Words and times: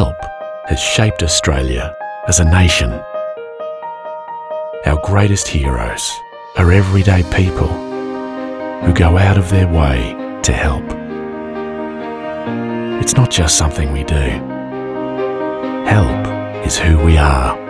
Help 0.00 0.18
has 0.66 0.80
shaped 0.80 1.22
Australia 1.22 1.94
as 2.26 2.40
a 2.40 2.44
nation. 2.44 2.90
Our 4.86 5.00
greatest 5.04 5.46
heroes 5.46 6.10
are 6.56 6.72
everyday 6.72 7.22
people 7.30 7.68
who 8.82 8.92
go 8.92 9.16
out 9.16 9.38
of 9.38 9.50
their 9.50 9.68
way 9.68 10.16
to 10.42 10.52
help. 10.52 10.82
It's 13.00 13.14
not 13.14 13.30
just 13.30 13.56
something 13.56 13.92
we 13.92 14.02
do. 14.02 14.26
Help 15.86 16.66
is 16.66 16.76
who 16.76 16.98
we 17.04 17.16
are. 17.16 17.63